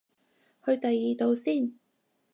[0.65, 1.75] 去第二度先